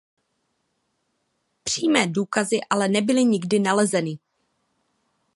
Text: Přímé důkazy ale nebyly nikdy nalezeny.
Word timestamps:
Přímé 1.63 2.07
důkazy 2.07 2.59
ale 2.69 2.87
nebyly 2.87 3.25
nikdy 3.25 3.59
nalezeny. 3.59 4.17